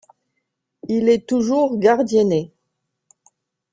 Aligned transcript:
Il 0.89 1.09
est 1.09 1.29
toujours 1.29 1.77
gardienné. 1.77 2.51